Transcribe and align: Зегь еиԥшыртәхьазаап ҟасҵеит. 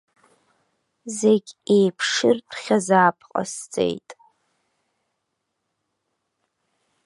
Зегь 1.17 1.51
еиԥшыртәхьазаап 1.75 3.17
ҟасҵеит. 3.31 4.09